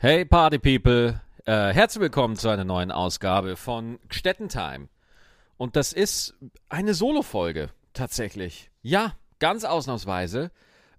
[0.00, 4.88] Hey Party People, äh, herzlich willkommen zu einer neuen Ausgabe von Gstettentime.
[5.56, 8.70] Und das ist eine Solo-Folge, tatsächlich.
[8.80, 10.52] Ja, ganz ausnahmsweise.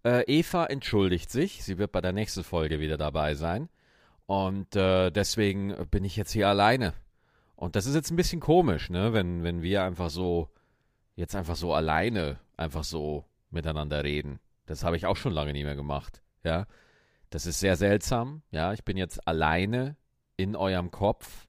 [0.04, 3.70] Äh, Eva entschuldigt sich, sie wird bei der nächsten Folge wieder dabei sein.
[4.25, 6.94] Und äh, deswegen bin ich jetzt hier alleine.
[7.56, 10.50] Und das ist jetzt ein bisschen komisch, ne, wenn, wenn wir einfach so,
[11.16, 14.42] jetzt einfach so alleine, einfach so miteinander reden.
[14.66, 16.68] Das habe ich auch schon lange nie mehr gemacht, ja.
[17.30, 18.41] Das ist sehr seltsam.
[18.52, 19.95] Ja, ich bin jetzt alleine
[20.38, 21.47] in eurem Kopf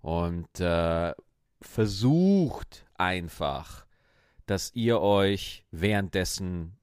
[0.00, 1.14] und äh,
[1.60, 3.86] versucht einfach,
[4.46, 6.78] dass ihr euch währenddessen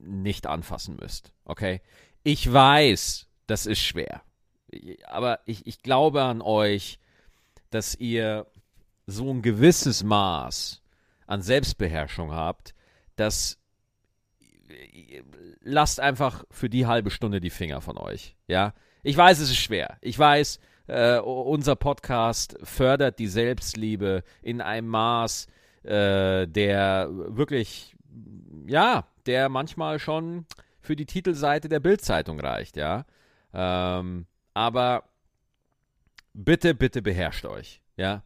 [0.00, 1.32] nicht anfassen müsst.
[1.44, 1.80] Okay?
[2.24, 4.22] Ich weiß, das ist schwer.
[5.06, 6.98] Aber ich, ich glaube an euch,
[7.70, 8.46] dass ihr
[9.06, 10.82] so ein gewisses Maß
[11.26, 12.74] an Selbstbeherrschung habt,
[13.14, 13.58] dass
[15.62, 18.36] lasst einfach für die halbe Stunde die Finger von euch.
[18.46, 19.98] Ja, ich weiß, es ist schwer.
[20.00, 25.48] Ich weiß, äh, unser Podcast fördert die Selbstliebe in einem Maß,
[25.82, 27.96] äh, der wirklich,
[28.66, 30.46] ja, der manchmal schon
[30.80, 32.76] für die Titelseite der Bildzeitung reicht.
[32.76, 33.04] Ja,
[33.52, 35.04] ähm, aber
[36.32, 37.82] bitte, bitte beherrscht euch.
[37.96, 38.22] Ja,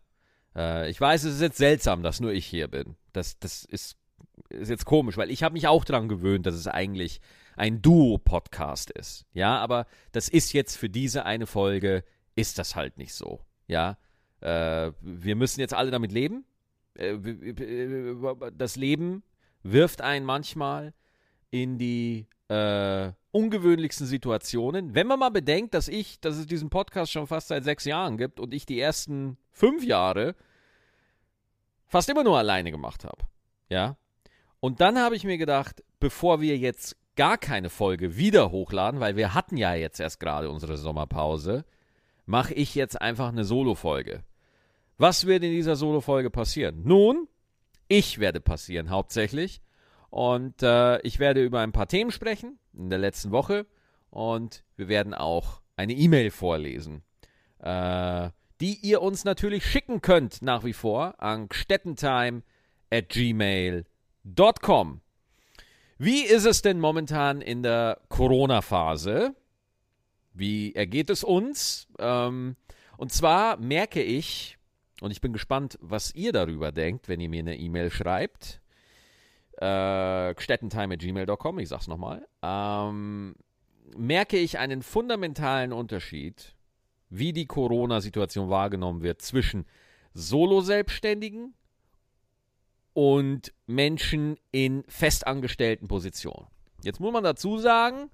[0.54, 2.96] äh, ich weiß, es ist jetzt seltsam, dass nur ich hier bin.
[3.12, 3.96] Das, das ist
[4.50, 7.20] ist jetzt komisch, weil ich habe mich auch daran gewöhnt, dass es eigentlich
[7.56, 9.26] ein Duo-Podcast ist.
[9.32, 13.40] Ja, aber das ist jetzt für diese eine Folge, ist das halt nicht so.
[13.66, 13.98] Ja,
[14.40, 16.44] äh, wir müssen jetzt alle damit leben.
[16.94, 17.16] Äh,
[18.52, 19.22] das Leben
[19.62, 20.94] wirft einen manchmal
[21.50, 24.94] in die äh, ungewöhnlichsten Situationen.
[24.94, 28.16] Wenn man mal bedenkt, dass ich, dass es diesen Podcast schon fast seit sechs Jahren
[28.16, 30.34] gibt und ich die ersten fünf Jahre
[31.86, 33.24] fast immer nur alleine gemacht habe.
[33.68, 33.96] Ja,
[34.60, 39.16] und dann habe ich mir gedacht, bevor wir jetzt gar keine Folge wieder hochladen, weil
[39.16, 41.64] wir hatten ja jetzt erst gerade unsere Sommerpause,
[42.26, 44.22] mache ich jetzt einfach eine Solo-Folge.
[44.98, 46.82] Was wird in dieser Solo-Folge passieren?
[46.84, 47.26] Nun,
[47.88, 49.62] ich werde passieren hauptsächlich.
[50.10, 53.66] Und äh, ich werde über ein paar Themen sprechen in der letzten Woche.
[54.10, 57.02] Und wir werden auch eine E-Mail vorlesen,
[57.60, 62.42] äh, die ihr uns natürlich schicken könnt nach wie vor an stettentime
[62.90, 63.89] at gmail.com
[64.62, 65.00] Com.
[65.98, 69.34] Wie ist es denn momentan in der Corona-Phase?
[70.32, 71.88] Wie ergeht es uns?
[71.98, 72.56] Ähm,
[72.96, 74.56] und zwar merke ich,
[75.00, 78.60] und ich bin gespannt, was ihr darüber denkt, wenn ihr mir eine E-Mail schreibt.
[79.58, 82.26] Äh, gstettentime.gmail.com, ich sag's nochmal.
[82.42, 83.34] Ähm,
[83.96, 86.54] merke ich einen fundamentalen Unterschied,
[87.10, 89.66] wie die Corona-Situation wahrgenommen wird zwischen
[90.14, 91.54] Solo-Selbstständigen
[93.00, 96.48] und Menschen in festangestellten Positionen.
[96.82, 98.10] Jetzt muss man dazu sagen,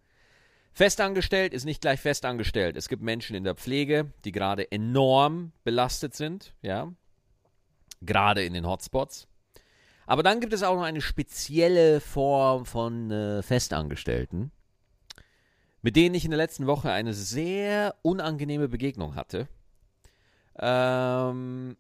[0.75, 2.77] festangestellt ist nicht gleich festangestellt.
[2.77, 6.93] Es gibt Menschen in der Pflege, die gerade enorm belastet sind, ja,
[8.01, 9.27] gerade in den Hotspots.
[10.07, 14.53] Aber dann gibt es auch noch eine spezielle Form von äh, Festangestellten,
[15.83, 19.49] mit denen ich in der letzten Woche eine sehr unangenehme Begegnung hatte.
[20.61, 21.77] Ähm,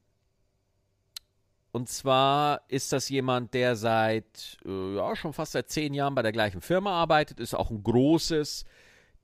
[1.77, 6.23] und zwar ist das jemand, der seit, äh, ja, schon fast seit zehn Jahren bei
[6.23, 8.65] der gleichen Firma arbeitet, ist auch ein großes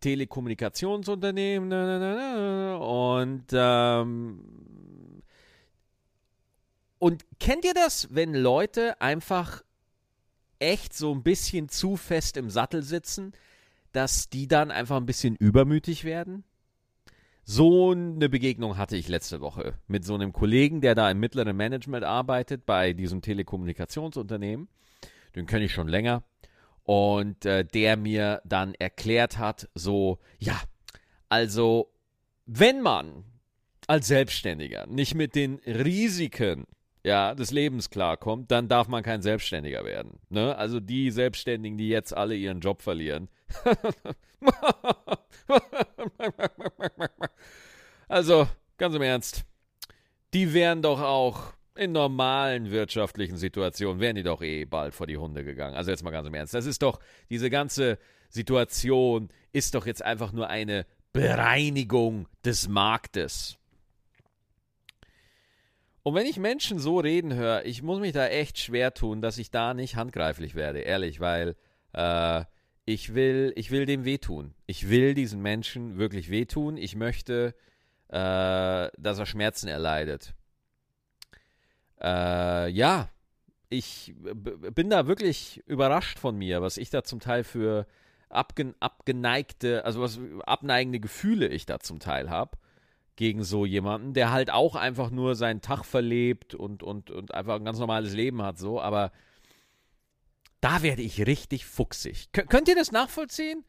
[0.01, 1.73] Telekommunikationsunternehmen.
[2.79, 5.23] Und, ähm,
[6.99, 9.63] und kennt ihr das, wenn Leute einfach
[10.59, 13.33] echt so ein bisschen zu fest im Sattel sitzen,
[13.93, 16.45] dass die dann einfach ein bisschen übermütig werden?
[17.45, 21.57] So eine Begegnung hatte ich letzte Woche mit so einem Kollegen, der da im mittleren
[21.57, 24.69] Management arbeitet bei diesem Telekommunikationsunternehmen.
[25.35, 26.23] Den kenne ich schon länger.
[26.85, 30.61] Und äh, der mir dann erklärt hat, so, ja,
[31.29, 31.93] also,
[32.47, 33.25] wenn man
[33.87, 36.67] als Selbstständiger nicht mit den Risiken
[37.05, 40.21] ja, des Lebens klarkommt, dann darf man kein Selbstständiger werden.
[40.29, 40.57] Ne?
[40.57, 43.29] Also die Selbstständigen, die jetzt alle ihren Job verlieren.
[48.09, 49.45] also, ganz im Ernst,
[50.35, 55.17] die wären doch auch in normalen wirtschaftlichen Situationen, wären die doch eh bald vor die
[55.17, 55.75] Hunde gegangen.
[55.75, 57.01] Also jetzt mal ganz im Ernst, das ist doch,
[57.31, 63.59] diese ganze Situation ist doch jetzt einfach nur eine Bereinigung des Marktes.
[66.03, 69.39] Und wenn ich Menschen so reden höre, ich muss mich da echt schwer tun, dass
[69.39, 71.55] ich da nicht handgreiflich werde, ehrlich, weil
[71.93, 72.45] äh,
[72.85, 74.55] ich will, ich will dem wehtun.
[74.67, 76.77] Ich will diesen Menschen wirklich wehtun.
[76.77, 77.55] Ich möchte,
[78.09, 80.35] äh, dass er Schmerzen erleidet.
[82.01, 83.09] Äh, ja,
[83.69, 84.15] ich
[84.75, 87.87] bin da wirklich überrascht von mir, was ich da zum Teil für
[88.29, 92.59] abgen abgeneigte, also was abneigende Gefühle ich da zum Teil habe
[93.17, 97.57] gegen so jemanden, der halt auch einfach nur seinen Tag verlebt und, und, und einfach
[97.57, 99.13] ein ganz normales Leben hat, so, aber
[100.63, 102.29] da werde ich richtig fuchsig.
[102.33, 103.65] Kön könnt ihr das nachvollziehen?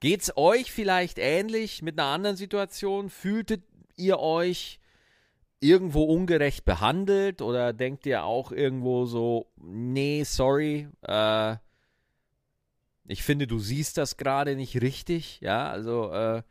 [0.00, 3.10] Geht's euch vielleicht ähnlich mit einer anderen Situation?
[3.10, 3.64] Fühltet
[3.96, 4.78] ihr euch
[5.60, 11.56] irgendwo ungerecht behandelt oder denkt ihr auch irgendwo so, nee, sorry, äh,
[13.08, 16.42] ich finde, du siehst das gerade nicht richtig, ja, also äh,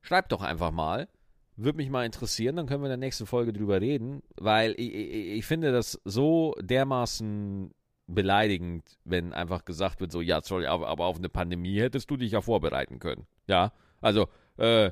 [0.00, 1.08] schreibt doch einfach mal.
[1.56, 4.92] Würde mich mal interessieren, dann können wir in der nächsten Folge drüber reden, weil ich,
[4.92, 7.70] ich, ich finde das so dermaßen
[8.14, 12.32] beleidigend, wenn einfach gesagt wird, so, ja, sorry, aber, auf eine Pandemie hättest du dich
[12.32, 13.26] ja vorbereiten können.
[13.46, 14.28] Ja, also,
[14.58, 14.90] äh,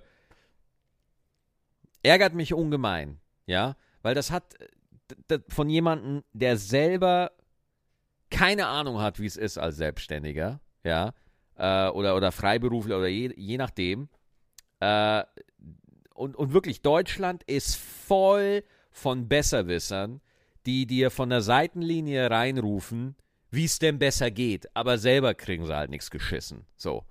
[2.02, 4.54] ärgert mich ungemein, ja, weil das hat
[5.48, 7.32] von jemandem, der selber
[8.30, 11.12] keine Ahnung hat, wie es ist als Selbstständiger, ja,
[11.56, 14.08] äh, oder, oder Freiberufler oder je, je nachdem.
[14.80, 15.24] Äh,
[16.14, 20.20] und, und wirklich, Deutschland ist voll von Besserwissern,
[20.66, 23.16] die dir von der Seitenlinie reinrufen,
[23.50, 26.66] wie es denn besser geht, aber selber kriegen sie halt nichts geschissen.
[26.76, 27.04] So.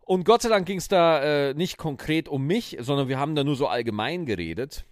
[0.00, 3.34] Und Gott sei Dank ging es da äh, nicht konkret um mich, sondern wir haben
[3.34, 4.84] da nur so allgemein geredet.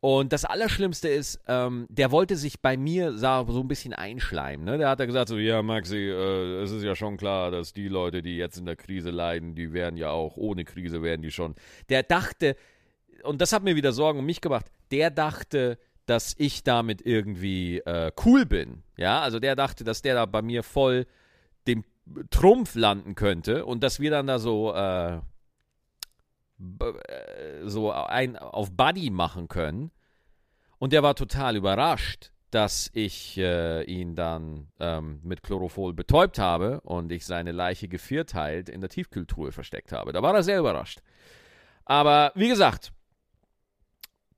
[0.00, 4.66] Und das Allerschlimmste ist, ähm, der wollte sich bei mir so ein bisschen einschleimen.
[4.66, 4.76] Ne?
[4.76, 7.88] Der hat da gesagt so, ja Maxi, äh, es ist ja schon klar, dass die
[7.88, 11.30] Leute, die jetzt in der Krise leiden, die werden ja auch, ohne Krise werden die
[11.30, 11.54] schon.
[11.88, 12.54] Der dachte,
[13.22, 17.78] und das hat mir wieder Sorgen um mich gemacht, der dachte, dass ich damit irgendwie
[17.78, 18.82] äh, cool bin.
[18.96, 21.06] Ja, also der dachte, dass der da bei mir voll
[21.66, 21.84] dem
[22.30, 25.20] Trumpf landen könnte und dass wir dann da so äh,
[26.58, 29.90] äh, so ein auf Buddy machen können.
[30.78, 36.80] Und der war total überrascht, dass ich äh, ihn dann ähm, mit Chlorophyll betäubt habe
[36.82, 40.12] und ich seine Leiche gevierteilt in der Tiefkühltruhe versteckt habe.
[40.12, 41.00] Da war er sehr überrascht.
[41.84, 42.92] Aber wie gesagt,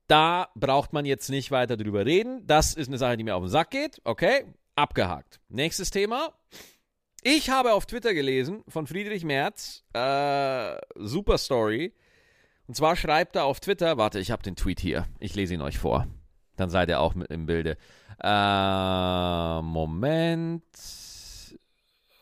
[0.07, 2.45] da braucht man jetzt nicht weiter drüber reden.
[2.47, 4.01] Das ist eine Sache, die mir auf den Sack geht.
[4.03, 4.45] Okay,
[4.75, 5.39] abgehakt.
[5.49, 6.33] Nächstes Thema.
[7.23, 11.93] Ich habe auf Twitter gelesen von Friedrich Merz, äh, super Story,
[12.67, 15.07] und zwar schreibt er auf Twitter, warte, ich habe den Tweet hier.
[15.19, 16.05] Ich lese ihn euch vor.
[16.57, 17.77] Dann seid ihr auch mit im Bilde.
[18.21, 20.63] Äh, Moment.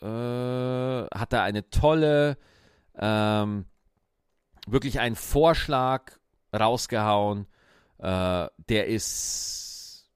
[0.01, 2.38] Äh, hat er eine tolle,
[2.95, 3.65] ähm,
[4.67, 6.11] wirklich einen Vorschlag
[6.53, 7.47] rausgehauen.
[8.00, 10.09] Äh, der ist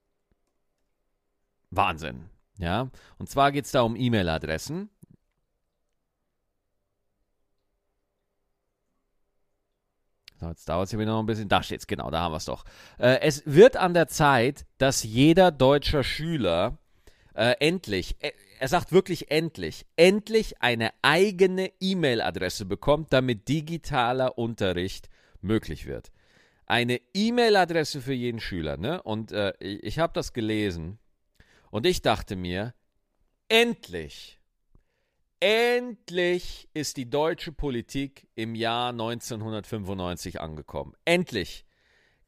[1.70, 2.28] Wahnsinn.
[2.58, 4.90] Ja, und zwar geht es da um E-Mail-Adressen.
[10.40, 11.48] So, jetzt dauert es hier wieder noch ein bisschen.
[11.48, 12.64] Da steht es, genau, da haben wir es doch.
[12.98, 16.78] Äh, es wird an der Zeit, dass jeder deutsche Schüler
[17.34, 25.08] äh, endlich, äh, er sagt wirklich endlich, endlich eine eigene E-Mail-Adresse bekommt, damit digitaler Unterricht
[25.42, 26.10] möglich wird.
[26.70, 29.02] Eine E-Mail-Adresse für jeden Schüler, ne?
[29.02, 31.00] Und äh, ich, habe das gelesen
[31.72, 32.74] und ich dachte mir,
[33.48, 34.40] endlich
[35.40, 40.92] Endlich ist die deutsche Politik im Jahr 1995 angekommen.
[41.06, 41.64] Endlich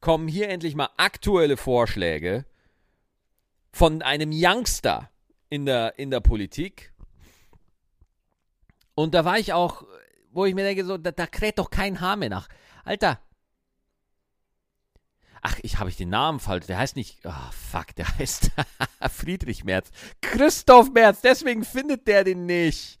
[0.01, 2.45] kommen hier endlich mal aktuelle Vorschläge
[3.71, 5.11] von einem Youngster
[5.49, 6.91] in der, in der Politik.
[8.95, 9.85] Und da war ich auch,
[10.31, 12.49] wo ich mir denke, so, da, da kräht doch kein Haar mehr nach.
[12.83, 13.21] Alter.
[15.45, 16.67] Ach, ich habe ich den Namen falsch.
[16.67, 17.19] Der heißt nicht.
[17.25, 18.51] Oh, fuck, der heißt
[19.11, 19.91] Friedrich Merz.
[20.21, 22.97] Christoph Merz, deswegen findet der den nicht.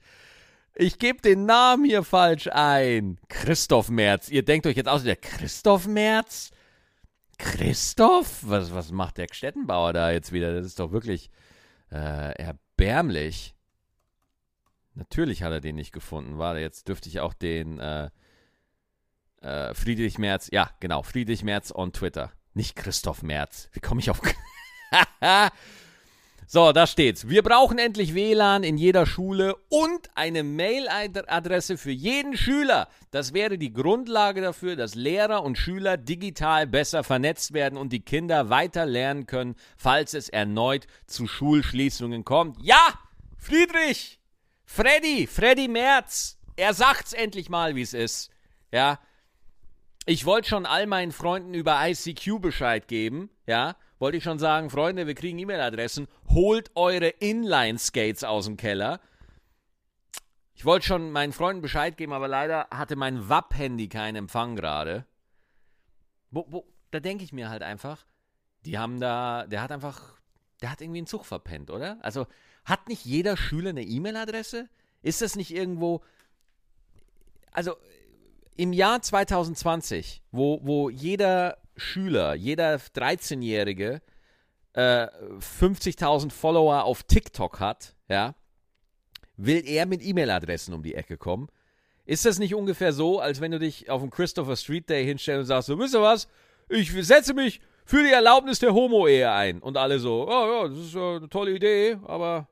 [0.75, 3.17] Ich gebe den Namen hier falsch ein.
[3.29, 4.27] Christoph Merz.
[4.27, 6.51] Ihr denkt euch jetzt aus, der Christoph Merz?
[7.37, 8.39] Christoph?
[8.41, 10.53] Was, was macht der Stettenbauer da jetzt wieder?
[10.53, 11.29] Das ist doch wirklich
[11.91, 13.55] äh, erbärmlich.
[14.95, 16.39] Natürlich hat er den nicht gefunden.
[16.39, 18.09] Warte, jetzt dürfte ich auch den äh,
[19.43, 20.49] äh, Friedrich Merz.
[20.51, 21.03] Ja, genau.
[21.03, 22.31] Friedrich Merz on Twitter.
[22.53, 23.69] Nicht Christoph Merz.
[23.73, 24.21] Wie komme ich auf.
[26.45, 27.29] So, da steht's.
[27.29, 32.89] Wir brauchen endlich WLAN in jeder Schule und eine Mailadresse für jeden Schüler.
[33.09, 38.01] Das wäre die Grundlage dafür, dass Lehrer und Schüler digital besser vernetzt werden und die
[38.01, 42.61] Kinder weiter lernen können, falls es erneut zu Schulschließungen kommt.
[42.61, 42.99] Ja,
[43.37, 44.19] Friedrich,
[44.63, 48.29] Freddy, Freddy Merz, er sagt's endlich mal, wie es ist.
[48.71, 48.99] Ja,
[50.05, 54.69] ich wollte schon all meinen Freunden über ICQ Bescheid geben, ja, wollte ich schon sagen,
[54.69, 58.99] Freunde, wir kriegen E-Mail-Adressen, holt eure Inline-Skates aus dem Keller.
[60.55, 65.05] Ich wollte schon meinen Freunden Bescheid geben, aber leider hatte mein WAP-Handy keinen Empfang gerade.
[66.91, 68.05] Da denke ich mir halt einfach,
[68.65, 70.19] die haben da, der hat einfach,
[70.61, 71.97] der hat irgendwie einen Zug verpennt, oder?
[72.01, 72.27] Also
[72.65, 74.69] hat nicht jeder Schüler eine E-Mail-Adresse?
[75.01, 76.01] Ist das nicht irgendwo,
[77.51, 77.75] also
[78.55, 84.01] im Jahr 2020, wo, wo jeder Schüler, jeder 13-Jährige
[84.73, 85.07] äh,
[85.39, 88.35] 50.000 Follower auf TikTok hat, ja,
[89.37, 91.47] will er mit E-Mail-Adressen um die Ecke kommen.
[92.05, 95.39] Ist das nicht ungefähr so, als wenn du dich auf dem Christopher Street Day hinstellst
[95.39, 96.27] und sagst, so, wisst ihr was,
[96.69, 99.59] ich setze mich für die Erlaubnis der Homo-Ehe ein.
[99.59, 102.47] Und alle so, oh ja, das ist eine tolle Idee, aber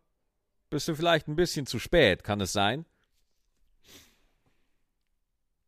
[0.69, 2.85] bist du vielleicht ein bisschen zu spät, kann es sein?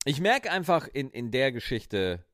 [0.05, 2.25] Ich merke einfach in, in der Geschichte,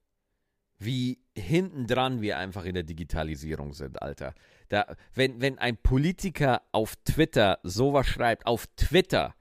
[0.79, 4.33] wie hintendran wir einfach in der Digitalisierung sind, Alter.
[4.69, 9.35] Da, wenn, wenn ein Politiker auf Twitter sowas schreibt, auf Twitter,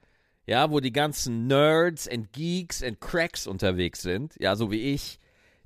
[0.45, 5.19] ja, wo die ganzen Nerds und Geeks und Cracks unterwegs sind, ja, so wie ich,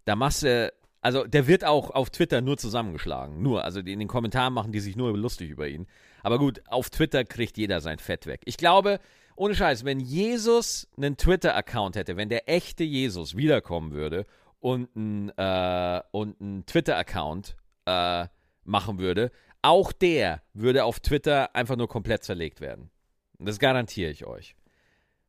[0.06, 3.42] da machst du, also der wird auch auf Twitter nur zusammengeschlagen.
[3.42, 5.88] Nur, also in den Kommentaren machen die sich nur lustig über ihn.
[6.22, 8.42] Aber gut, auf Twitter kriegt jeder sein Fett weg.
[8.46, 9.00] Ich glaube,
[9.36, 14.26] ohne Scheiß, wenn Jesus einen Twitter-Account hätte, wenn der echte Jesus wiederkommen würde
[14.60, 18.28] und einen äh, Twitter-Account äh,
[18.64, 22.90] machen würde, auch der würde auf Twitter einfach nur komplett zerlegt werden.
[23.40, 24.56] Das garantiere ich euch.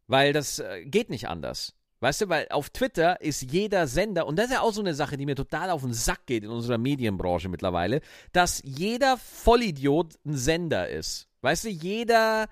[0.07, 1.75] Weil das äh, geht nicht anders.
[2.01, 4.95] Weißt du, weil auf Twitter ist jeder Sender, und das ist ja auch so eine
[4.95, 10.19] Sache, die mir total auf den Sack geht in unserer Medienbranche mittlerweile, dass jeder Vollidiot
[10.27, 11.29] ein Sender ist.
[11.41, 12.49] Weißt du, jeder,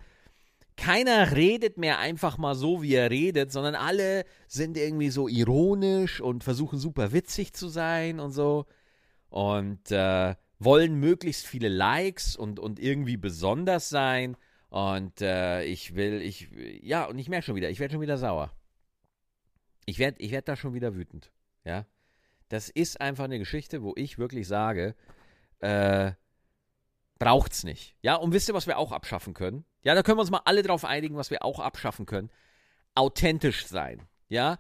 [0.77, 6.21] keiner redet mehr einfach mal so, wie er redet, sondern alle sind irgendwie so ironisch
[6.21, 8.67] und versuchen super witzig zu sein und so.
[9.29, 14.37] Und äh, wollen möglichst viele Likes und, und irgendwie besonders sein.
[14.69, 16.49] Und äh, ich will, ich,
[16.83, 18.53] ja, und ich merke schon wieder, ich werde schon wieder sauer.
[19.85, 21.33] Ich werde ich werd da schon wieder wütend.
[21.65, 21.87] Ja.
[22.49, 24.95] Das ist einfach eine Geschichte, wo ich wirklich sage,
[25.61, 26.13] äh,
[27.23, 27.95] braucht's nicht.
[28.03, 29.65] Ja, und wisst ihr, was wir auch abschaffen können?
[29.83, 32.31] Ja, da können wir uns mal alle drauf einigen, was wir auch abschaffen können.
[32.95, 34.03] Authentisch sein.
[34.29, 34.59] Ja.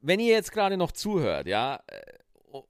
[0.00, 2.60] Wenn ihr jetzt gerade noch zuhört, ja, äh,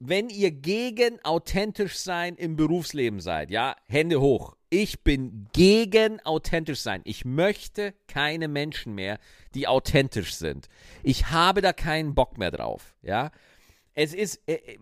[0.00, 4.56] wenn ihr gegen authentisch sein im Berufsleben seid, ja, Hände hoch.
[4.70, 7.02] Ich bin gegen authentisch sein.
[7.04, 9.18] Ich möchte keine Menschen mehr,
[9.54, 10.68] die authentisch sind.
[11.02, 12.96] Ich habe da keinen Bock mehr drauf.
[13.02, 13.30] Ja,
[13.94, 14.78] es ist äh, äh,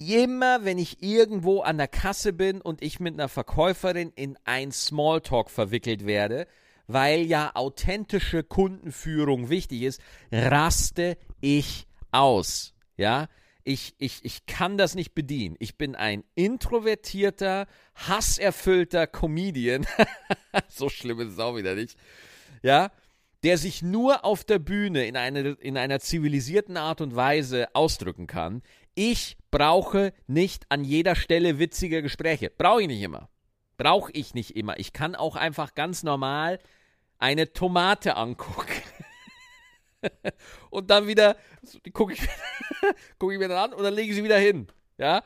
[0.00, 4.72] immer, wenn ich irgendwo an der Kasse bin und ich mit einer Verkäuferin in ein
[4.72, 6.46] Smalltalk verwickelt werde,
[6.86, 10.00] weil ja authentische Kundenführung wichtig ist,
[10.32, 12.74] raste ich aus.
[12.96, 13.28] Ja,
[13.62, 15.56] ich, ich, ich kann das nicht bedienen.
[15.58, 19.86] Ich bin ein introvertierter, hasserfüllter Comedian.
[20.68, 21.96] so schlimm ist es auch wieder nicht.
[22.62, 22.90] Ja,
[23.42, 28.26] der sich nur auf der Bühne in, eine, in einer zivilisierten Art und Weise ausdrücken
[28.26, 28.62] kann.
[29.02, 32.50] Ich brauche nicht an jeder Stelle witzige Gespräche.
[32.50, 33.30] Brauche ich nicht immer.
[33.78, 34.78] Brauche ich nicht immer.
[34.78, 36.58] Ich kann auch einfach ganz normal
[37.18, 38.82] eine Tomate angucken.
[40.70, 41.36] und dann wieder,
[41.94, 42.20] gucke ich,
[43.18, 44.66] guck ich mir dann an und dann lege ich sie wieder hin.
[44.98, 45.22] Ja.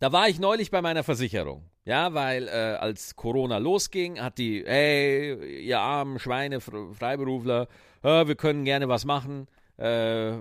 [0.00, 1.70] Da war ich neulich bei meiner Versicherung.
[1.84, 7.68] Ja, weil äh, als Corona losging, hat die, hey, ihr armen Schweine, Freiberufler,
[8.02, 9.46] äh, wir können gerne was machen.
[9.82, 10.38] Äh,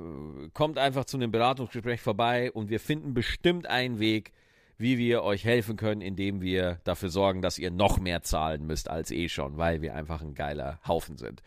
[0.54, 4.34] kommt einfach zu einem Beratungsgespräch vorbei und wir finden bestimmt einen Weg,
[4.78, 8.88] wie wir euch helfen können, indem wir dafür sorgen, dass ihr noch mehr zahlen müsst
[8.88, 11.42] als eh schon, weil wir einfach ein geiler Haufen sind.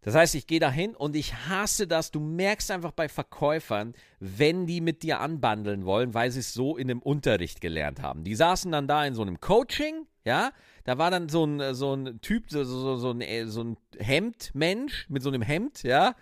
[0.00, 2.10] Das heißt, ich gehe dahin und ich hasse das.
[2.10, 6.78] Du merkst einfach bei Verkäufern, wenn die mit dir anbandeln wollen, weil sie es so
[6.78, 8.24] in einem Unterricht gelernt haben.
[8.24, 10.52] Die saßen dann da in so einem Coaching, ja.
[10.84, 15.10] Da war dann so ein, so ein Typ, so, so, so, ein, so ein Hemdmensch
[15.10, 16.14] mit so einem Hemd, ja.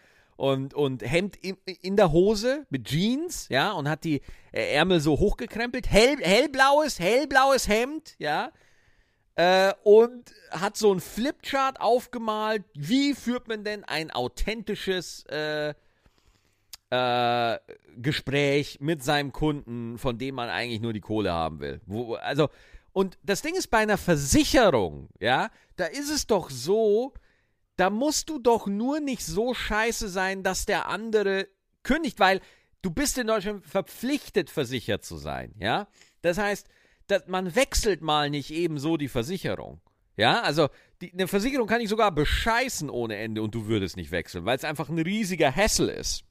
[0.42, 5.18] Und, und Hemd in, in der Hose mit Jeans, ja, und hat die Ärmel so
[5.18, 5.88] hochgekrempelt.
[5.88, 8.50] Hell, hellblaues, hellblaues Hemd, ja
[9.36, 12.64] äh, und hat so ein Flipchart aufgemalt.
[12.74, 15.74] Wie führt man denn ein authentisches äh,
[16.90, 17.58] äh,
[17.96, 21.80] Gespräch mit seinem Kunden, von dem man eigentlich nur die Kohle haben will?
[21.86, 22.48] Wo, also,
[22.92, 27.14] und das Ding ist bei einer Versicherung, ja, da ist es doch so,
[27.76, 31.48] da musst du doch nur nicht so scheiße sein, dass der andere
[31.82, 32.40] kündigt, weil
[32.82, 35.88] du bist in Deutschland verpflichtet, versichert zu sein, ja.
[36.20, 36.68] Das heißt,
[37.06, 39.80] dass man wechselt mal nicht eben so die Versicherung.
[40.16, 40.68] Ja, also
[41.00, 44.56] die, eine Versicherung kann ich sogar bescheißen ohne Ende und du würdest nicht wechseln, weil
[44.56, 46.24] es einfach ein riesiger Hassel ist.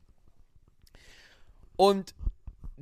[1.76, 2.14] Und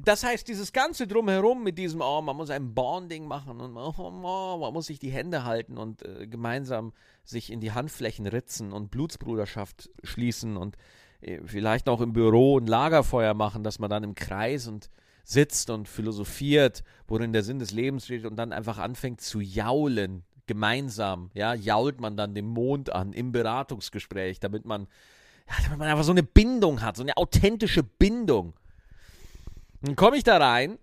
[0.06, 3.94] das heißt, dieses ganze Drumherum mit diesem, oh, man muss ein Bonding machen und oh,
[3.98, 8.72] oh, man muss sich die Hände halten und äh, gemeinsam sich in die Handflächen ritzen
[8.72, 10.78] und Blutsbruderschaft schließen und
[11.22, 14.90] äh, vielleicht auch im Büro ein Lagerfeuer machen, dass man dann im Kreis und
[15.24, 20.24] sitzt und philosophiert, worin der Sinn des Lebens steht und dann einfach anfängt zu jaulen.
[20.48, 24.88] gemeinsam, ja, jault man dann den Mond an im Beratungsgespräch, damit man,
[25.48, 28.56] ja, damit man einfach so eine Bindung hat, so eine authentische Bindung.
[29.82, 30.78] Dann komme ich da rein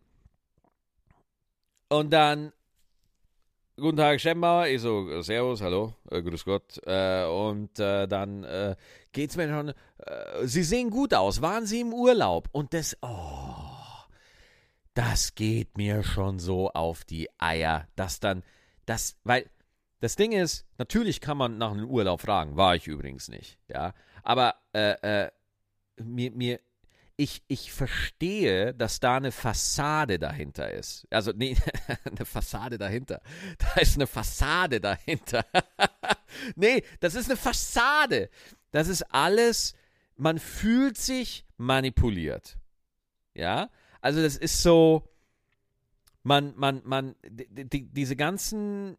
[1.89, 2.53] und dann
[3.79, 4.69] Guten Tag, Schembauer.
[4.69, 6.81] Ich so, Servus, hallo, äh, grüß Gott.
[6.87, 8.75] Äh, und äh, dann äh,
[9.13, 9.69] geht's mir schon.
[9.69, 11.43] Äh, Sie sehen gut aus.
[11.43, 12.49] Waren Sie im Urlaub?
[12.53, 13.67] Und das, oh,
[14.95, 18.45] das geht mir schon so auf die Eier, dass dann,
[18.87, 19.45] das, weil
[20.01, 22.57] das Ding ist, natürlich kann man nach einem Urlaub fragen.
[22.57, 23.93] War ich übrigens nicht, ja.
[24.23, 25.31] Aber äh, äh,
[26.03, 26.61] mir, mir,
[27.17, 31.07] ich, ich verstehe, dass da eine Fassade dahinter ist.
[31.11, 31.57] Also, nee,
[32.05, 33.23] eine Fassade dahinter.
[33.59, 35.45] Da ist eine Fassade dahinter.
[36.57, 38.29] nee, das ist eine Fassade.
[38.71, 39.75] Das ist alles,
[40.17, 42.59] man fühlt sich manipuliert.
[43.35, 43.71] Ja,
[44.01, 45.09] also das ist so,
[46.23, 48.99] man, man, man, die, diese ganzen,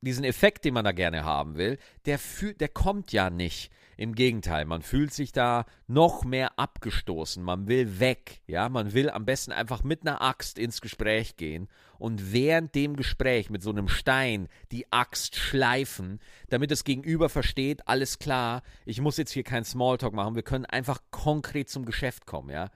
[0.00, 3.70] diesen Effekt, den man da gerne haben will, der, fühlt, der kommt ja nicht.
[3.98, 7.42] Im Gegenteil, man fühlt sich da noch mehr abgestoßen.
[7.42, 8.42] Man will weg.
[8.46, 12.94] Ja, man will am besten einfach mit einer Axt ins Gespräch gehen und während dem
[12.94, 19.00] Gespräch mit so einem Stein die Axt schleifen, damit das Gegenüber versteht, alles klar, ich
[19.00, 22.70] muss jetzt hier keinen Smalltalk machen, wir können einfach konkret zum Geschäft kommen, ja.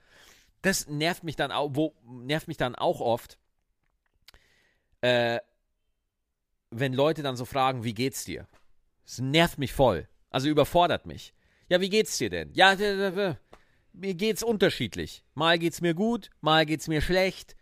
[0.62, 3.38] Das nervt mich dann auch, wo, nervt mich dann auch oft,
[5.02, 5.38] äh,
[6.70, 8.48] wenn Leute dann so fragen, wie geht's dir?
[9.04, 10.08] Das nervt mich voll.
[10.32, 11.34] Also überfordert mich.
[11.68, 12.50] Ja, wie geht's dir denn?
[12.54, 12.74] Ja,
[13.92, 15.22] mir geht's unterschiedlich.
[15.34, 17.54] Mal geht's mir gut, mal geht's mir schlecht.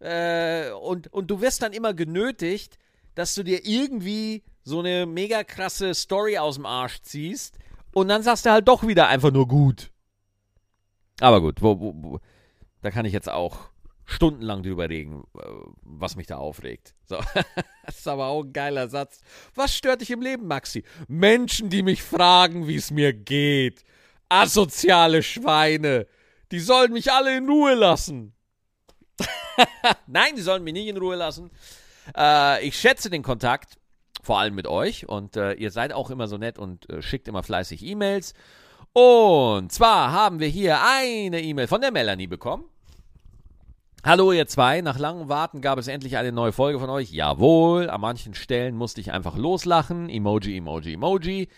[0.00, 2.78] Äh, und, und du wirst dann immer genötigt,
[3.14, 7.58] dass du dir irgendwie so eine mega krasse Story aus dem Arsch ziehst
[7.92, 9.90] und dann sagst du halt doch wieder einfach nur gut.
[11.20, 12.20] Aber gut, wo, wo, wo,
[12.82, 13.70] da kann ich jetzt auch
[14.06, 15.42] stundenlang drüber reden, äh,
[15.82, 16.94] was mich da aufregt.
[17.04, 17.16] So.
[17.84, 19.20] das ist aber auch ein geiler Satz.
[19.54, 20.84] Was stört dich im Leben, Maxi?
[21.08, 23.84] Menschen, die mich fragen, wie es mir geht.
[24.28, 26.06] Asoziale Schweine.
[26.52, 28.32] Die sollen mich alle in Ruhe lassen.
[30.06, 31.50] Nein, die sollen mich nicht in Ruhe lassen.
[32.16, 33.76] Äh, ich schätze den Kontakt,
[34.22, 35.08] vor allem mit euch.
[35.08, 38.34] Und äh, ihr seid auch immer so nett und schickt immer fleißig E-Mails.
[38.92, 42.64] Und zwar haben wir hier eine E-Mail von der Melanie bekommen.
[44.06, 47.10] Hallo ihr zwei, nach langem Warten gab es endlich eine neue Folge von euch.
[47.10, 50.08] Jawohl, an manchen Stellen musste ich einfach loslachen.
[50.08, 51.48] Emoji, Emoji, Emoji.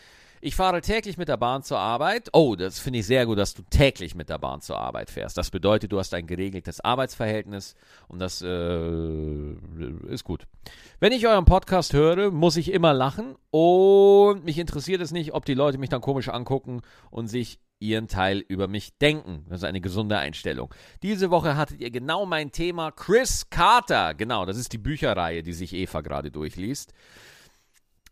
[0.41, 2.31] Ich fahre täglich mit der Bahn zur Arbeit.
[2.33, 5.37] Oh, das finde ich sehr gut, dass du täglich mit der Bahn zur Arbeit fährst.
[5.37, 7.75] Das bedeutet, du hast ein geregeltes Arbeitsverhältnis
[8.09, 9.53] und das äh,
[10.09, 10.47] ist gut.
[11.01, 15.45] Wenn ich euren Podcast höre, muss ich immer lachen und mich interessiert es nicht, ob
[15.45, 16.81] die Leute mich dann komisch angucken
[17.11, 19.45] und sich ihren Teil über mich denken.
[19.49, 20.75] Das ist eine gesunde Einstellung.
[21.03, 24.15] Diese Woche hattet ihr genau mein Thema Chris Carter.
[24.15, 26.93] Genau, das ist die Bücherreihe, die sich Eva gerade durchliest.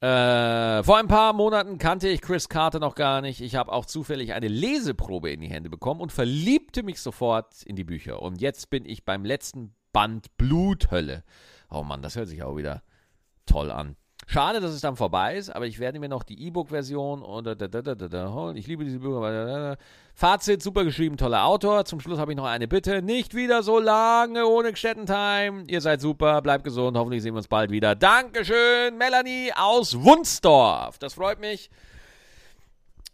[0.01, 3.41] Äh, vor ein paar Monaten kannte ich Chris Carter noch gar nicht.
[3.41, 7.77] Ich habe auch zufällig eine Leseprobe in die Hände bekommen und verliebte mich sofort in
[7.77, 8.21] die Bücher.
[8.21, 11.25] Und jetzt bin ich beim letzten Band Bluthölle.
[11.71, 12.83] Oh Mann, das hört sich auch wieder
[13.47, 13.97] toll an.
[14.29, 18.57] Schade, dass es dann vorbei ist, aber ich werde mir noch die E-Book-Version da holen.
[18.57, 19.77] Ich liebe diese Bücher.
[20.15, 21.85] Fazit, super geschrieben, toller Autor.
[21.85, 23.03] Zum Schluss habe ich noch eine Bitte.
[23.03, 25.63] Nicht wieder so lange ohne Time.
[25.69, 26.97] Ihr seid super, bleibt gesund.
[26.97, 27.95] Hoffentlich sehen wir uns bald wieder.
[27.95, 30.99] Dankeschön, Melanie aus Wunsdorf.
[30.99, 31.71] Das freut mich.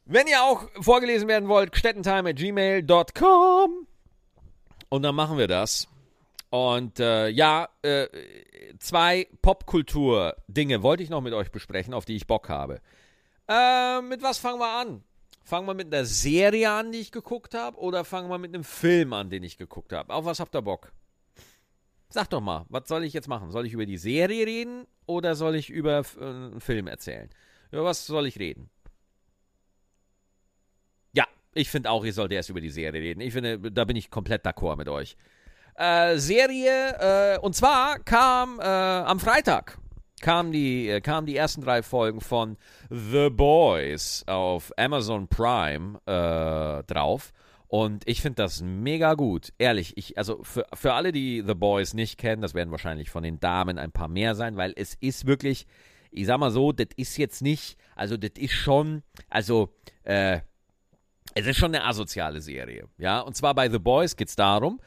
[0.07, 3.70] Wenn ihr auch vorgelesen werden wollt, gmail.com.
[4.88, 5.88] Und dann machen wir das.
[6.53, 8.09] Und äh, ja, äh,
[8.79, 12.83] zwei Popkultur-Dinge wollte ich noch mit euch besprechen, auf die ich Bock habe.
[13.49, 15.03] Äh, mit was fangen wir an?
[15.45, 18.65] Fangen wir mit einer Serie an, die ich geguckt habe, oder fangen wir mit einem
[18.65, 20.12] Film an, den ich geguckt habe?
[20.12, 20.93] Auf was habt ihr Bock?
[22.11, 23.51] Sag doch mal, was soll ich jetzt machen?
[23.51, 27.31] Soll ich über die Serie reden oder soll ich über äh, einen Film erzählen?
[27.71, 28.69] Über was soll ich reden?
[31.15, 33.23] Ja, ich finde auch, ihr sollt erst über die Serie reden.
[33.23, 35.17] Ich finde, da bin ich komplett d'accord mit euch
[35.77, 37.37] äh, Serie.
[37.37, 39.79] Äh, und zwar kam äh, am Freitag
[40.23, 42.57] kamen die, äh, kamen die ersten drei Folgen von
[42.89, 47.33] The Boys auf Amazon Prime äh, drauf.
[47.67, 49.53] Und ich finde das mega gut.
[49.59, 53.23] Ehrlich, ich, also für, für alle, die The Boys nicht kennen, das werden wahrscheinlich von
[53.23, 55.67] den Damen ein paar mehr sein, weil es ist wirklich,
[56.11, 60.41] ich sag mal so, das ist jetzt nicht, also das ist schon, also, äh,
[61.35, 63.21] es ist schon eine asoziale Serie, ja.
[63.21, 64.79] Und zwar bei The Boys geht es darum,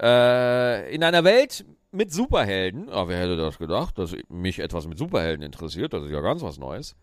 [0.00, 4.98] äh, in einer Welt mit Superhelden, oh, wer hätte das gedacht, dass mich etwas mit
[4.98, 6.96] Superhelden interessiert, das ist ja ganz was Neues.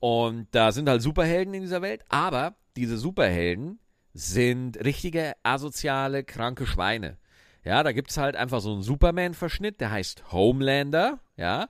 [0.00, 3.78] Und da sind halt Superhelden in dieser Welt, aber diese Superhelden
[4.12, 7.16] sind richtige asoziale, kranke Schweine.
[7.64, 11.68] Ja, da gibt es halt einfach so einen Superman-Verschnitt, der heißt Homelander, ja.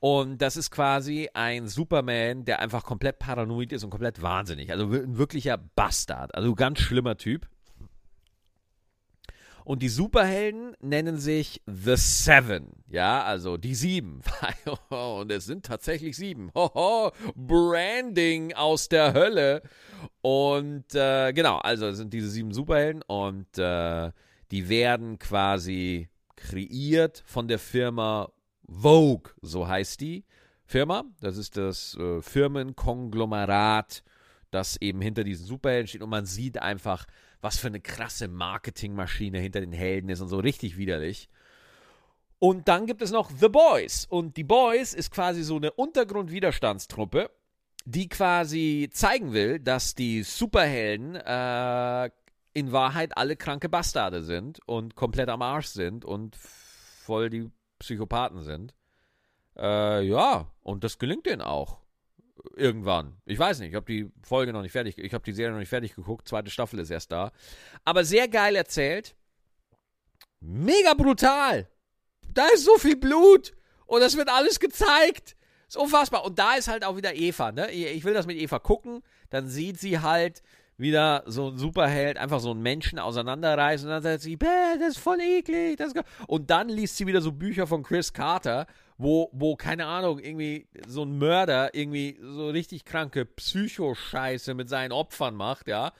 [0.00, 4.70] Und das ist quasi ein Superman, der einfach komplett paranoid ist und komplett wahnsinnig.
[4.70, 6.34] Also ein wirklicher Bastard.
[6.34, 7.48] Also ganz schlimmer Typ.
[9.66, 12.84] Und die Superhelden nennen sich The Seven.
[12.86, 14.20] Ja, also die sieben.
[14.90, 16.52] und es sind tatsächlich sieben.
[16.54, 19.62] Hoho, Branding aus der Hölle.
[20.22, 24.12] Und äh, genau, also es sind diese sieben Superhelden und äh,
[24.52, 28.30] die werden quasi kreiert von der Firma
[28.68, 30.24] Vogue, so heißt die
[30.64, 31.02] Firma.
[31.18, 34.04] Das ist das äh, Firmenkonglomerat,
[34.52, 37.04] das eben hinter diesen Superhelden steht und man sieht einfach,
[37.40, 41.28] was für eine krasse Marketingmaschine hinter den Helden ist und so richtig widerlich.
[42.38, 44.06] Und dann gibt es noch The Boys.
[44.08, 47.30] Und die Boys ist quasi so eine Untergrundwiderstandstruppe,
[47.84, 52.10] die quasi zeigen will, dass die Superhelden äh,
[52.52, 58.42] in Wahrheit alle kranke Bastarde sind und komplett am Arsch sind und voll die Psychopathen
[58.42, 58.74] sind.
[59.56, 61.78] Äh, ja, und das gelingt denen auch
[62.54, 63.16] irgendwann.
[63.24, 65.58] Ich weiß nicht, ich habe die Folge noch nicht fertig, ich habe die Serie noch
[65.58, 67.32] nicht fertig geguckt, zweite Staffel ist erst da.
[67.84, 69.14] Aber sehr geil erzählt.
[70.40, 71.68] Mega brutal.
[72.32, 73.54] Da ist so viel Blut
[73.86, 75.36] und das wird alles gezeigt.
[75.68, 76.24] Ist unfassbar.
[76.24, 77.70] Und da ist halt auch wieder Eva, ne?
[77.70, 80.42] Ich will das mit Eva gucken, dann sieht sie halt
[80.78, 84.98] wieder so ein Superheld einfach so einen Menschen auseinanderreißen und dann sagt sie, das ist
[84.98, 85.76] voll eklig.
[85.78, 88.66] Das ist und dann liest sie wieder so Bücher von Chris Carter
[88.98, 94.92] wo, wo, keine Ahnung, irgendwie so ein Mörder irgendwie so richtig kranke Psychoscheiße mit seinen
[94.92, 95.92] Opfern macht, ja.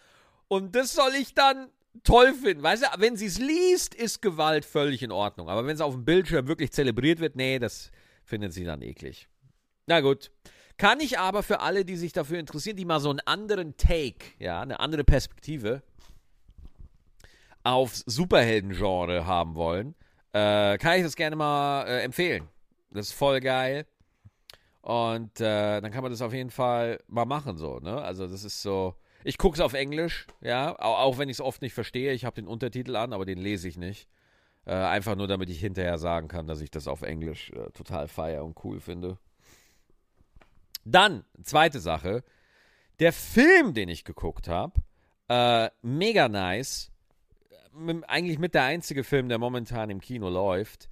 [0.48, 1.68] Und das soll ich dann
[2.04, 2.62] toll finden.
[2.62, 5.48] Weißt du, wenn sie es liest, ist Gewalt völlig in Ordnung.
[5.48, 7.90] Aber wenn es auf dem Bildschirm wirklich zelebriert wird, nee, das
[8.24, 9.28] findet sie dann eklig.
[9.86, 10.30] Na gut.
[10.78, 14.26] Kann ich aber für alle, die sich dafür interessieren, die mal so einen anderen Take,
[14.38, 15.82] ja, eine andere Perspektive
[17.62, 19.94] aufs Superhelden-Genre haben wollen,
[20.32, 22.46] äh, kann ich das gerne mal äh, empfehlen.
[22.90, 23.86] Das ist voll geil.
[24.82, 28.00] Und äh, dann kann man das auf jeden Fall mal machen, so, ne?
[28.02, 28.94] Also, das ist so.
[29.24, 32.12] Ich gucke es auf Englisch, ja, auch, auch wenn ich es oft nicht verstehe.
[32.12, 34.08] Ich habe den Untertitel an, aber den lese ich nicht.
[34.64, 38.06] Äh, einfach nur, damit ich hinterher sagen kann, dass ich das auf Englisch äh, total
[38.06, 39.18] feier und cool finde.
[40.84, 42.22] Dann, zweite Sache.
[43.00, 44.80] Der Film, den ich geguckt habe,
[45.28, 46.92] äh, mega nice.
[48.06, 50.88] Eigentlich mit der einzige Film, der momentan im Kino läuft.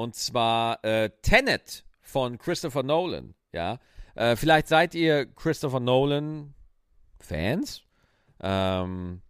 [0.00, 3.34] Und zwar äh, Tenet von Christopher Nolan.
[3.52, 3.78] Ja,
[4.14, 6.54] äh, vielleicht seid ihr Christopher Nolan
[7.18, 7.82] Fans.
[8.40, 9.20] Ähm,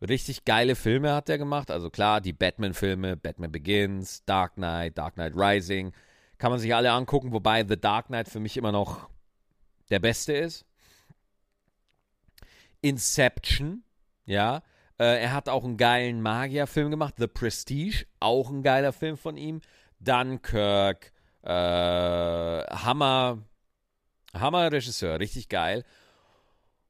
[0.00, 1.72] richtig geile Filme hat er gemacht.
[1.72, 5.92] Also klar, die Batman-Filme, Batman Begins, Dark Knight, Dark Knight Rising,
[6.38, 9.08] kann man sich alle angucken, wobei The Dark Knight für mich immer noch
[9.90, 10.66] der beste ist.
[12.80, 13.82] Inception,
[14.24, 14.62] ja,
[14.98, 19.36] äh, er hat auch einen geilen Magierfilm gemacht, The Prestige, auch ein geiler Film von
[19.36, 19.60] ihm.
[20.00, 23.42] Dunkirk, äh, Hammer,
[24.34, 25.84] Hammer Regisseur, richtig geil.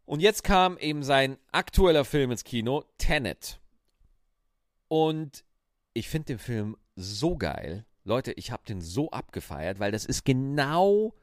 [0.05, 3.61] Und jetzt kam eben sein aktueller Film ins Kino, Tenet.
[4.89, 5.45] Und
[5.95, 7.87] ich finde den Film so geil.
[8.05, 11.15] Leute, ich habe den so abgefeiert, weil das ist genau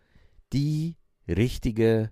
[0.51, 0.95] die
[1.27, 2.11] richtige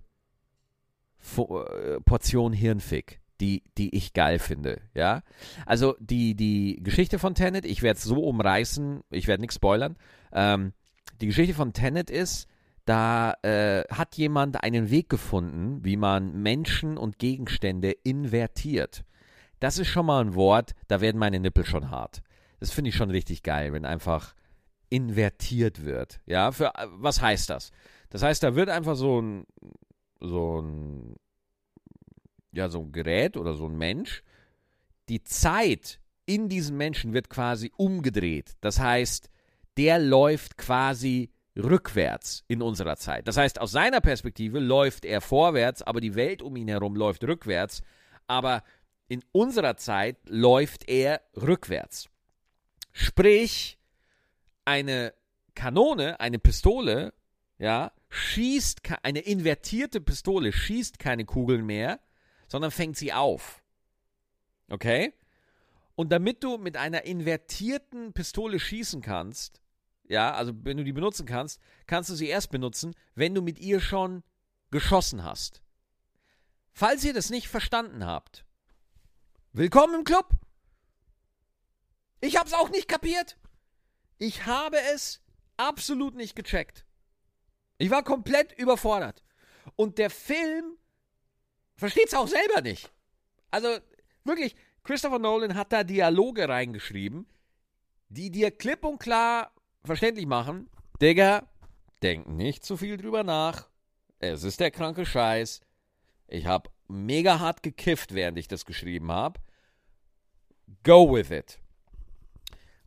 [1.36, 4.80] äh, Portion Hirnfick die, die ich geil finde.
[4.94, 5.22] Ja,
[5.66, 9.96] also die, die Geschichte von Tenet, ich werde es so umreißen, ich werde nichts spoilern.
[10.32, 10.72] Ähm,
[11.20, 12.48] die Geschichte von Tenet ist,
[12.84, 19.04] da äh, hat jemand einen Weg gefunden, wie man Menschen und Gegenstände invertiert.
[19.60, 22.22] Das ist schon mal ein Wort, da werden meine Nippel schon hart.
[22.58, 24.34] Das finde ich schon richtig geil, wenn einfach
[24.88, 26.20] invertiert wird.
[26.26, 27.70] Ja, für was heißt das?
[28.08, 29.46] Das heißt, da wird einfach so ein
[30.20, 31.16] so ein
[32.52, 34.22] ja, so ein Gerät oder so ein Mensch,
[35.08, 38.52] die Zeit in diesem Menschen wird quasi umgedreht.
[38.60, 39.30] Das heißt,
[39.76, 43.26] der läuft quasi rückwärts in unserer Zeit.
[43.26, 47.24] Das heißt, aus seiner Perspektive läuft er vorwärts, aber die Welt um ihn herum läuft
[47.24, 47.82] rückwärts.
[48.26, 48.62] Aber
[49.08, 52.08] in unserer Zeit läuft er rückwärts.
[52.92, 53.78] Sprich,
[54.64, 55.12] eine
[55.54, 57.12] Kanone, eine Pistole,
[57.58, 62.00] ja, schießt eine invertierte Pistole schießt keine Kugeln mehr,
[62.50, 63.62] sondern fängt sie auf.
[64.68, 65.14] Okay?
[65.94, 69.60] Und damit du mit einer invertierten Pistole schießen kannst,
[70.08, 73.60] ja, also wenn du die benutzen kannst, kannst du sie erst benutzen, wenn du mit
[73.60, 74.24] ihr schon
[74.70, 75.62] geschossen hast.
[76.72, 78.44] Falls ihr das nicht verstanden habt,
[79.52, 80.30] willkommen im Club.
[82.20, 83.38] Ich hab's auch nicht kapiert.
[84.18, 85.22] Ich habe es
[85.56, 86.84] absolut nicht gecheckt.
[87.78, 89.22] Ich war komplett überfordert.
[89.76, 90.76] Und der Film
[91.80, 92.90] versteht es auch selber nicht.
[93.50, 93.68] Also
[94.24, 97.26] wirklich, Christopher Nolan hat da Dialoge reingeschrieben,
[98.08, 99.52] die dir klipp und klar
[99.84, 100.68] verständlich machen,
[101.00, 101.48] Digga,
[102.02, 103.68] denkt nicht zu viel drüber nach.
[104.18, 105.62] Es ist der kranke Scheiß.
[106.28, 109.40] Ich habe mega hart gekifft, während ich das geschrieben habe.
[110.84, 111.58] Go with it.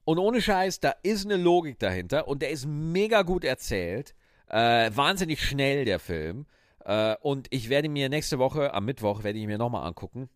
[0.05, 4.13] Und ohne Scheiß, da ist eine Logik dahinter und der ist mega gut erzählt.
[4.47, 6.45] Äh, wahnsinnig schnell, der Film.
[6.85, 10.29] Äh, und ich werde mir nächste Woche, am Mittwoch, werde ich mir nochmal angucken,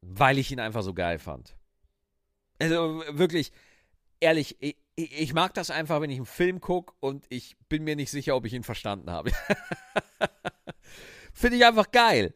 [0.00, 1.56] weil ich ihn einfach so geil fand.
[2.58, 3.52] Also wirklich,
[4.20, 7.96] ehrlich, ich, ich mag das einfach, wenn ich einen Film gucke und ich bin mir
[7.96, 9.30] nicht sicher, ob ich ihn verstanden habe.
[11.32, 12.34] Finde ich einfach geil.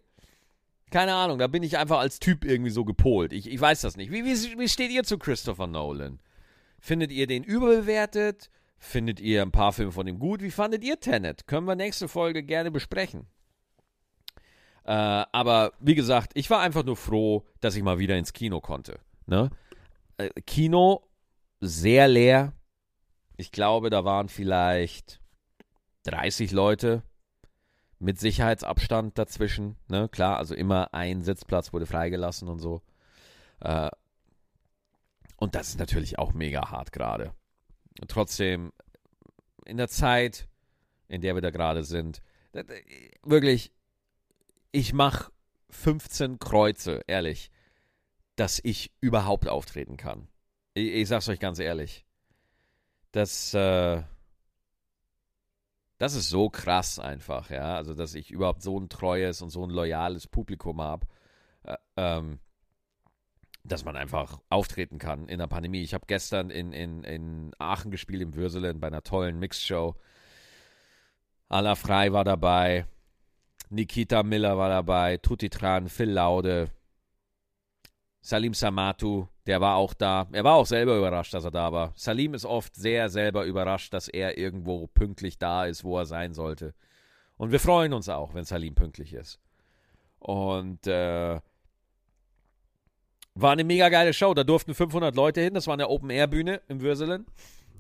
[0.91, 3.33] Keine Ahnung, da bin ich einfach als Typ irgendwie so gepolt.
[3.33, 4.13] Ich, ich weiß das nicht.
[4.13, 6.21] Wie, wie, wie steht ihr zu Christopher Nolan?
[6.79, 8.51] Findet ihr den überbewertet?
[8.85, 10.43] Findet ihr ein paar Filme von ihm gut?
[10.43, 11.47] Wie fandet ihr Tenet?
[11.47, 13.27] Können wir nächste Folge gerne besprechen.
[14.85, 14.93] Äh,
[15.33, 19.01] aber wie gesagt, ich war einfach nur froh, dass ich mal wieder ins Kino konnte.
[19.27, 19.51] Ne?
[20.19, 21.09] Äh, Kino
[21.61, 22.53] sehr leer.
[23.39, 25.21] Ich glaube, da waren vielleicht
[26.05, 27.03] 30 Leute
[27.99, 29.77] mit Sicherheitsabstand dazwischen.
[29.89, 30.11] Ne?
[30.11, 32.83] Klar, also immer ein Sitzplatz wurde freigelassen und so.
[33.61, 33.91] Äh,
[35.37, 37.33] und das ist natürlich auch mega hart gerade.
[38.09, 38.73] Trotzdem,
[39.65, 40.49] in der Zeit,
[41.09, 42.23] in der wir da gerade sind,
[43.23, 43.73] wirklich,
[44.73, 45.31] ich mache
[45.71, 47.51] 15 Kreuze, ehrlich,
[48.37, 50.29] dass ich überhaupt auftreten kann.
[50.75, 52.05] Ich, ich sag's euch ganz ehrlich.
[53.13, 54.03] Das, äh,
[55.99, 57.77] das ist so krass einfach, ja.
[57.77, 61.07] Also, dass ich überhaupt so ein treues und so ein loyales Publikum habe,
[61.63, 62.41] äh, ähm,
[63.65, 65.83] dass man einfach auftreten kann in der Pandemie.
[65.83, 69.97] Ich habe gestern in, in, in Aachen gespielt, im Würselen, bei einer tollen Mixshow.
[71.49, 72.87] Alla Frei war dabei,
[73.71, 76.71] Nikita Miller war dabei, Tutti Tran, Phil Laude,
[78.21, 80.27] Salim Samatu, der war auch da.
[80.33, 81.93] Er war auch selber überrascht, dass er da war.
[81.97, 86.35] Salim ist oft sehr selber überrascht, dass er irgendwo pünktlich da ist, wo er sein
[86.35, 86.75] sollte.
[87.37, 89.41] Und wir freuen uns auch, wenn Salim pünktlich ist.
[90.19, 91.41] Und äh,
[93.35, 94.35] war eine mega geile Show.
[94.35, 95.55] Da durften 500 Leute hin.
[95.55, 97.27] Das war eine Open-Air-Bühne im Würselen.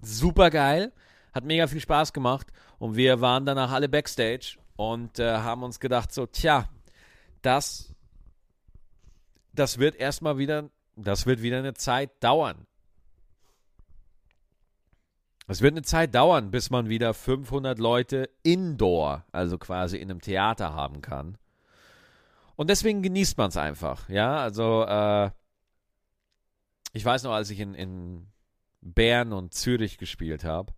[0.03, 0.93] Super geil.
[1.33, 2.49] Hat mega viel Spaß gemacht.
[2.79, 6.69] Und wir waren danach alle Backstage und äh, haben uns gedacht, so, tja,
[7.43, 7.95] das
[9.55, 12.67] das wird erstmal wieder, das wird wieder eine Zeit dauern.
[15.47, 20.21] Es wird eine Zeit dauern, bis man wieder 500 Leute indoor, also quasi in einem
[20.21, 21.37] Theater haben kann.
[22.57, 24.09] Und deswegen genießt man es einfach.
[24.09, 25.31] Ja, also äh,
[26.95, 28.29] ich weiß noch, als ich in, in
[28.81, 30.73] Bern und Zürich gespielt habe,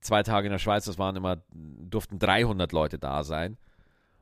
[0.00, 3.56] zwei Tage in der Schweiz, das waren immer, durften 300 Leute da sein.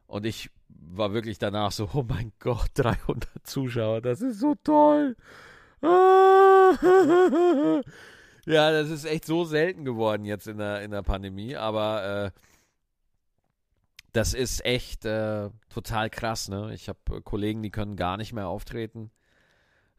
[0.07, 5.17] Und ich war wirklich danach so, oh mein Gott, 300 Zuschauer, das ist so toll.
[8.47, 12.31] ja, das ist echt so selten geworden jetzt in der, in der Pandemie, aber äh,
[14.13, 16.49] das ist echt äh, total krass.
[16.49, 16.73] Ne?
[16.75, 19.11] Ich habe Kollegen, die können gar nicht mehr auftreten.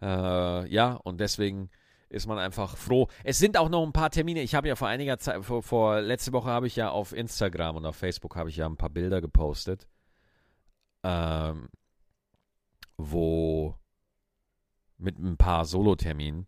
[0.02, 1.70] Äh, ja, und deswegen
[2.10, 3.08] ist man einfach froh.
[3.24, 4.42] Es sind auch noch ein paar Termine.
[4.42, 7.78] Ich habe ja vor einiger Zeit, vor, vor letzte Woche habe ich ja auf Instagram
[7.78, 9.88] und auf Facebook habe ich ja ein paar Bilder gepostet
[11.06, 11.70] ähm,
[12.98, 13.76] wo
[14.98, 16.48] mit ein paar Solo-Terminen.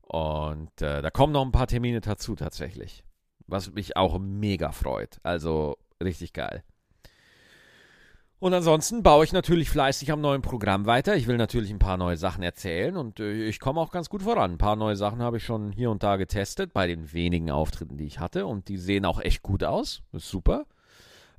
[0.00, 3.04] Und äh, da kommen noch ein paar Termine dazu tatsächlich.
[3.46, 5.20] Was mich auch mega freut.
[5.22, 6.64] Also richtig geil.
[8.44, 11.16] Und ansonsten baue ich natürlich fleißig am neuen Programm weiter.
[11.16, 14.22] Ich will natürlich ein paar neue Sachen erzählen und äh, ich komme auch ganz gut
[14.22, 14.52] voran.
[14.52, 17.96] Ein paar neue Sachen habe ich schon hier und da getestet bei den wenigen Auftritten,
[17.96, 20.02] die ich hatte und die sehen auch echt gut aus.
[20.12, 20.66] Ist super.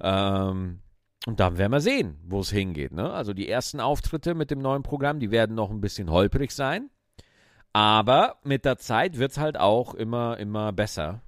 [0.02, 0.80] Ähm,
[1.28, 2.92] und dann werden wir sehen, wo es hingeht.
[2.92, 3.14] Ne?
[3.14, 6.90] Also die ersten Auftritte mit dem neuen Programm, die werden noch ein bisschen holprig sein.
[7.72, 11.22] Aber mit der Zeit wird es halt auch immer, immer besser.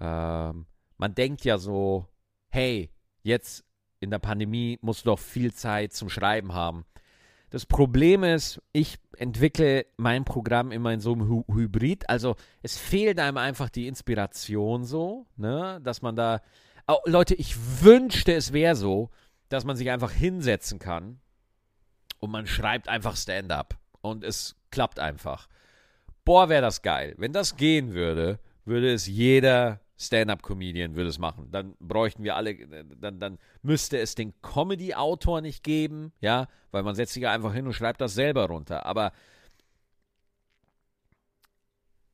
[0.00, 0.66] Ähm,
[0.98, 2.06] man denkt ja so,
[2.48, 2.90] hey,
[3.22, 3.62] jetzt
[4.00, 6.84] in der Pandemie musst du doch viel Zeit zum Schreiben haben.
[7.50, 12.08] Das Problem ist, ich entwickle mein Programm immer in so einem Hy Hybrid.
[12.10, 15.80] Also es fehlt einem einfach die Inspiration so, ne?
[15.82, 16.40] dass man da
[16.88, 19.10] Oh, Leute, ich wünschte, es wäre so,
[19.48, 21.18] dass man sich einfach hinsetzen kann
[22.20, 25.48] und man schreibt einfach Stand-up und es klappt einfach.
[26.24, 27.14] Boah, wäre das geil.
[27.18, 31.48] Wenn das gehen würde, würde es jeder Stand-up-Comedian würde es machen.
[31.50, 32.54] Dann bräuchten wir alle,
[32.96, 37.54] dann, dann müsste es den Comedy-Autor nicht geben, ja, weil man setzt sich ja einfach
[37.54, 38.84] hin und schreibt das selber runter.
[38.84, 39.12] Aber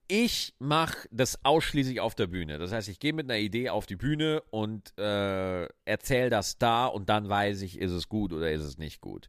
[0.09, 2.59] ich mache das ausschließlich auf der Bühne.
[2.59, 6.87] Das heißt, ich gehe mit einer Idee auf die Bühne und äh, erzähle das da
[6.87, 9.29] und dann weiß ich, ist es gut oder ist es nicht gut.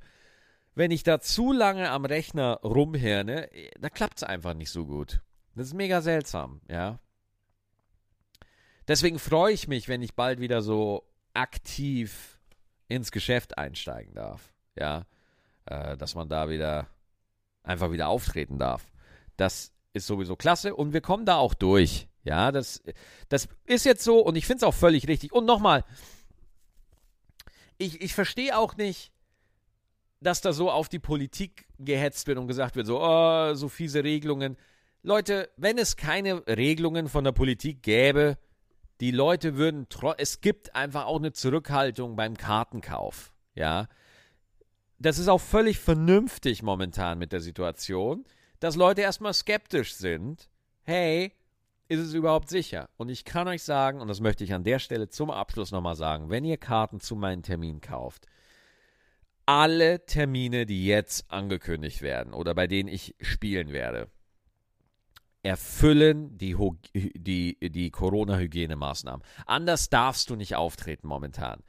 [0.75, 5.21] Wenn ich da zu lange am Rechner rumhirne, da klappt es einfach nicht so gut.
[5.55, 6.99] Das ist mega seltsam, ja.
[8.87, 12.39] Deswegen freue ich mich, wenn ich bald wieder so aktiv
[12.87, 14.53] ins Geschäft einsteigen darf.
[14.77, 15.05] Ja,
[15.65, 16.87] äh, dass man da wieder
[17.63, 18.91] einfach wieder auftreten darf.
[19.37, 22.07] Das ist sowieso klasse und wir kommen da auch durch.
[22.23, 22.81] Ja, das,
[23.29, 25.33] das ist jetzt so und ich finde es auch völlig richtig.
[25.33, 25.83] Und nochmal,
[27.77, 29.11] ich, ich verstehe auch nicht,
[30.21, 34.03] dass da so auf die Politik gehetzt wird und gesagt wird, so, oh, so fiese
[34.03, 34.57] Regelungen.
[35.01, 38.37] Leute, wenn es keine Regelungen von der Politik gäbe,
[39.03, 39.85] die Leute würden,
[40.17, 43.33] es gibt einfach auch eine Zurückhaltung beim Kartenkauf.
[43.53, 43.89] Ja,
[44.97, 48.23] das ist auch völlig vernünftig momentan mit der Situation,
[48.61, 50.49] dass Leute erstmal skeptisch sind.
[50.83, 51.33] Hey,
[51.89, 52.87] ist es überhaupt sicher?
[52.95, 55.95] Und ich kann euch sagen, und das möchte ich an der Stelle zum Abschluss nochmal
[55.95, 58.25] sagen, wenn ihr Karten zu meinen Terminen kauft,
[59.45, 64.07] alle Termine, die jetzt angekündigt werden oder bei denen ich spielen werde,
[65.43, 66.57] erfüllen die,
[66.93, 69.23] die, die Corona-Hygienemaßnahmen.
[69.45, 71.61] Anders darfst du nicht auftreten momentan.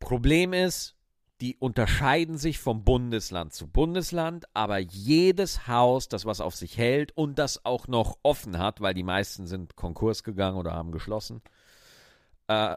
[0.00, 0.96] Problem ist,
[1.40, 7.12] die unterscheiden sich vom Bundesland zu Bundesland, aber jedes Haus, das was auf sich hält
[7.16, 11.42] und das auch noch offen hat, weil die meisten sind Konkurs gegangen oder haben geschlossen,
[12.48, 12.74] äh,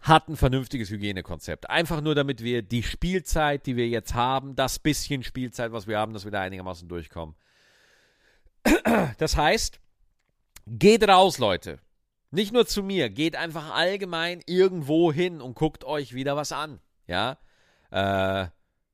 [0.00, 1.68] hat ein vernünftiges Hygienekonzept.
[1.68, 5.98] Einfach nur, damit wir die Spielzeit, die wir jetzt haben, das bisschen Spielzeit, was wir
[5.98, 7.34] haben, dass wir da einigermaßen durchkommen.
[9.18, 9.80] Das heißt,
[10.66, 11.78] geht raus, Leute.
[12.30, 16.80] Nicht nur zu mir, geht einfach allgemein irgendwo hin und guckt euch wieder was an
[17.06, 17.38] ja,
[17.90, 18.46] äh,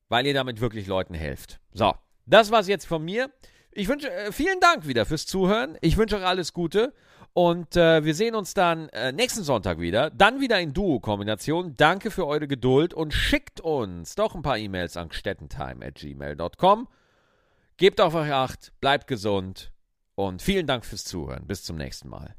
[0.08, 1.60] weil ihr damit wirklich Leuten helft.
[1.72, 1.94] So,
[2.26, 3.30] das war's jetzt von mir.
[3.72, 5.78] Ich wünsche äh, vielen Dank wieder fürs Zuhören.
[5.80, 6.92] Ich wünsche euch alles Gute
[7.32, 10.10] und äh, wir sehen uns dann äh, nächsten Sonntag wieder.
[10.10, 11.76] Dann wieder in Duo-Kombination.
[11.76, 16.88] Danke für eure Geduld und schickt uns doch ein paar E-Mails an stettentime.gmail.com.
[17.80, 19.72] Gebt auf euch Acht, bleibt gesund
[20.14, 21.46] und vielen Dank fürs Zuhören.
[21.46, 22.36] Bis zum nächsten Mal.